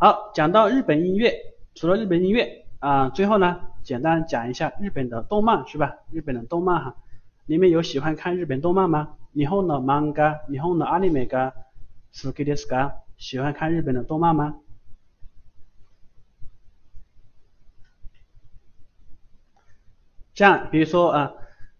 [0.00, 5.96] 好，讲到日本音乐，除了日本音乐啊，最后呢，简单讲一下日本的动漫是吧？
[6.12, 6.96] 日本的动漫哈，
[7.46, 9.16] 你们有喜欢看日本动漫吗？
[9.32, 11.52] 日本的漫画、日本的アニメが
[12.12, 12.92] 好きですか？
[13.16, 14.60] 喜欢看日本的动漫吗？
[20.32, 21.32] 像比如说啊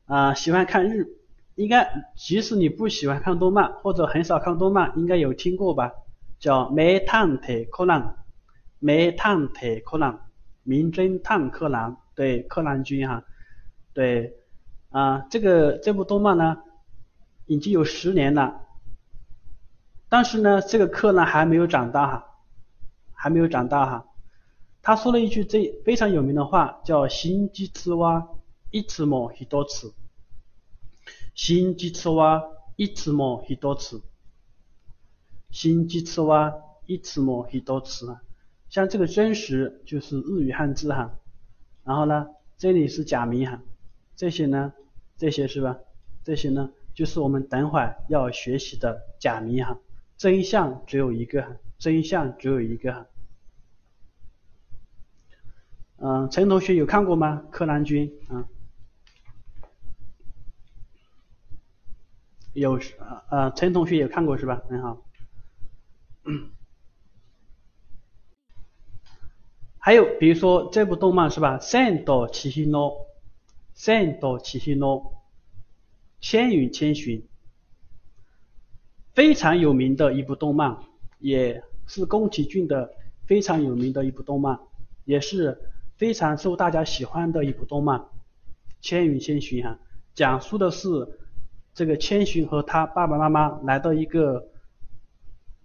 [0.07, 1.07] 啊，喜欢看日，
[1.55, 5.93] 应该即使你不喜欢看动漫或者很少看动漫，应该有听过吧？
[6.39, 8.17] 叫名探偵柯南，
[8.79, 10.31] 名探偵柯南，
[10.63, 13.25] 名侦探柯南，对，柯南君哈，
[13.93, 14.37] 对，
[14.91, 16.59] 啊，这个这部动漫呢，
[17.47, 18.61] 已经有十年了，
[20.09, 22.27] 但是呢，这个柯南还没有长大哈，
[23.13, 24.07] 还没有长大哈，
[24.81, 28.29] 他说了一句最非常有名的话，叫新吉次哇
[28.71, 29.93] 一次么一多次，
[31.35, 32.43] 新吉次哇
[32.77, 34.01] 一次么一多次。
[35.51, 36.55] 新几次哇，
[36.87, 38.23] 一次么一多次啊，
[38.69, 41.11] 像这个真实就是日语汉字哈，
[41.85, 43.61] 然后呢，这里是假名哈，
[44.15, 44.73] 这些呢，
[45.17, 45.79] 这些是吧？
[46.23, 49.79] 这些呢，就是我们等会要学习的假名哈，
[50.17, 53.07] 真相只有一个哈，真相只有一个哈。
[56.01, 57.45] 嗯，陈同学有看过吗？
[57.51, 58.47] 柯南君啊，
[62.53, 64.63] 有呃呃，陈同学有看过是吧？
[64.69, 65.03] 很好。
[69.79, 71.57] 还有比如说这部动漫是吧？
[71.59, 73.07] 千岛七星诺，
[73.75, 75.23] 千岛七星诺，
[76.21, 77.27] 千与千寻，
[79.15, 80.77] 非常有名的一部动漫，
[81.19, 82.93] 也是宫崎骏的
[83.27, 84.61] 非常有名的一部动漫，
[85.07, 88.05] 也是非常受大家喜欢的一部动漫。
[88.83, 89.79] 千与千寻哈，
[90.15, 90.89] 讲述的是
[91.73, 94.49] 这个千寻和他爸爸妈妈来到一个。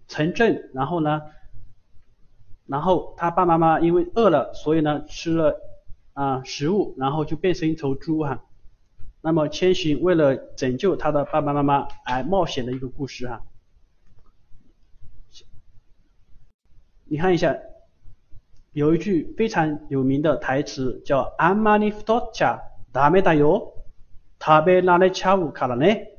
[0.07, 1.21] 城镇，然后呢，
[2.65, 5.59] 然后他爸爸妈妈因为饿了，所以呢吃了
[6.13, 8.43] 啊食物，然后就变成一头猪哈。
[9.21, 13.41] 那么千寻为了拯救他的爸爸妈妈而冒险的一个故事哈。
[17.05, 17.57] 你看一下，
[18.71, 22.61] 有一句非常有名的台词叫“アマニフトチャ
[22.93, 23.73] ダメだよ、
[24.39, 26.15] 食べられちゃうからね。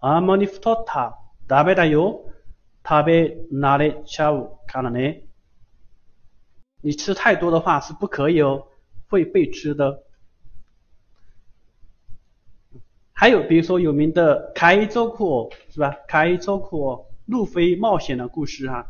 [0.00, 1.16] アマニフトタ
[1.48, 2.24] ダメだよ。”
[2.83, 4.99] 他被拿来下午看了呢。
[6.81, 8.67] 你吃太多的话是不可以哦，
[9.07, 10.03] 会被吃的。
[13.13, 15.95] 还有比如说有名的开周库是吧？
[16.07, 18.87] 开周库路飞冒险的故事啊，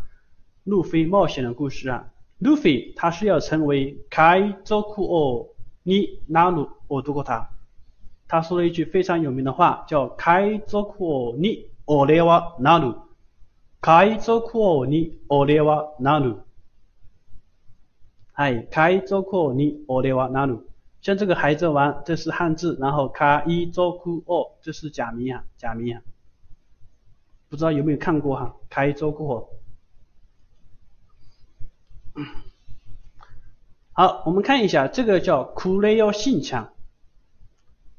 [0.63, 5.47] 路飞冒险的故事啊，路飞他是要成为开周库哦，
[5.83, 7.49] 你哪路我读过他，
[8.29, 12.95] 他说了一句非常有名的话，叫开周库哦你我来哇哪路。
[13.80, 16.42] 海賊王に俺はなる。
[18.34, 20.68] 哎，海賊王に俺はなる。
[21.00, 26.02] 像这个海贼王，这是汉字，然后海賊王这是假名啊，假名啊。
[27.48, 28.56] 不知道有没有看过哈？
[28.68, 29.46] 海賊王。
[33.92, 36.72] 好，我们看一下，这个叫库雷要信强，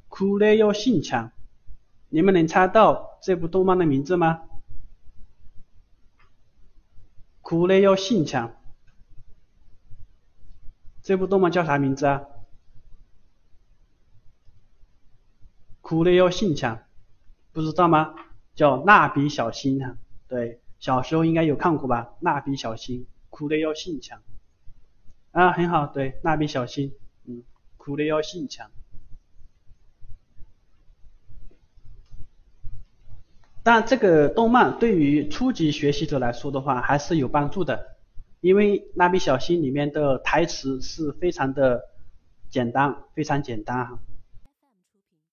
[0.09, 1.31] 库雷要信强，
[2.09, 4.41] 你们能猜到这部动漫的名字吗？
[7.52, 8.56] 苦雷要性强，
[11.02, 12.22] 这部动漫叫啥名字啊？
[15.82, 16.82] 苦雷要性强，
[17.52, 18.14] 不知道吗？
[18.54, 19.98] 叫蜡笔小新啊，
[20.28, 22.14] 对，小时候应该有看过吧？
[22.20, 24.22] 蜡笔小新，苦雷要性强，
[25.32, 26.94] 啊，很好，对，蜡笔小新，
[27.26, 27.42] 嗯，
[27.76, 28.70] 苦雷要性强。
[33.64, 37.96] 但这个动漫对于初级学习者来说的话，还是有帮助的，
[38.40, 41.82] 因为蜡笔小新里面的台词是非常的
[42.50, 43.98] 简单，非常简单哈。